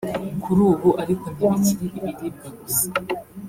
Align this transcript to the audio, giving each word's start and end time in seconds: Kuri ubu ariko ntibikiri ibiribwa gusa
Kuri 0.43 0.61
ubu 0.71 0.89
ariko 1.03 1.25
ntibikiri 1.35 1.85
ibiribwa 1.99 2.47
gusa 2.59 2.87